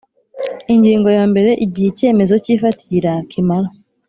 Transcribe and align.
Ingingo 0.73 1.09
ya 1.17 1.23
mbere 1.31 1.51
Igihe 1.65 1.87
icyemezo 1.89 2.33
cy 2.43 2.49
ifatira 2.55 3.11
kimara 3.29 3.69